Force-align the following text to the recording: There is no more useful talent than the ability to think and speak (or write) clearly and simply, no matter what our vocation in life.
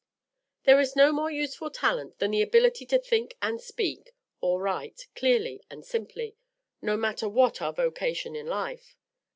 There 0.63 0.79
is 0.79 0.95
no 0.95 1.11
more 1.11 1.29
useful 1.29 1.69
talent 1.69 2.17
than 2.17 2.31
the 2.31 2.41
ability 2.41 2.87
to 2.87 2.97
think 2.97 3.35
and 3.39 3.61
speak 3.61 4.15
(or 4.39 4.59
write) 4.59 5.05
clearly 5.13 5.61
and 5.69 5.85
simply, 5.85 6.35
no 6.81 6.97
matter 6.97 7.29
what 7.29 7.61
our 7.61 7.71
vocation 7.71 8.35
in 8.35 8.47
life. 8.47 8.97